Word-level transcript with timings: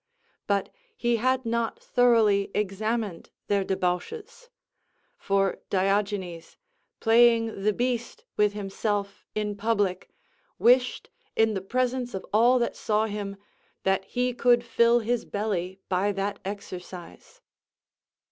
But 0.47 0.69
he 0.97 1.17
had 1.17 1.45
not 1.45 1.77
thoroughly 1.79 2.49
examined 2.55 3.29
their 3.45 3.63
debauches; 3.63 4.49
for 5.15 5.59
Diogenes, 5.69 6.57
playing 6.99 7.61
the 7.61 7.71
beast 7.71 8.25
with 8.35 8.53
himself 8.53 9.27
in 9.35 9.55
public, 9.55 10.09
wished, 10.57 11.11
in 11.35 11.53
the 11.53 11.61
presence 11.61 12.15
of 12.15 12.25
all 12.33 12.57
that 12.57 12.75
saw 12.75 13.05
him, 13.05 13.37
that 13.83 14.03
he 14.05 14.33
could 14.33 14.63
fill 14.63 15.01
his 15.01 15.23
belly 15.23 15.77
by 15.87 16.11
that 16.13 16.39
exercise. 16.43 17.39